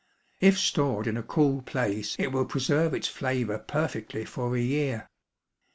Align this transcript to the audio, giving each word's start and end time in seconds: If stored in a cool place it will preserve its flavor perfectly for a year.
If 0.39 0.57
stored 0.57 1.05
in 1.05 1.15
a 1.15 1.21
cool 1.21 1.61
place 1.61 2.15
it 2.17 2.31
will 2.31 2.45
preserve 2.45 2.95
its 2.95 3.07
flavor 3.07 3.59
perfectly 3.59 4.25
for 4.25 4.55
a 4.55 4.59
year. 4.59 5.11